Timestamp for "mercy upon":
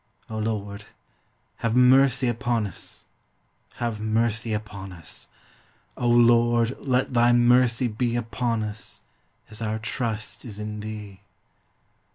1.75-2.65, 3.99-4.91